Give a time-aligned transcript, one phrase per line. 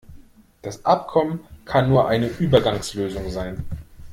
[0.63, 3.63] Das Abkommen kann nur eine Übergangslösung sein.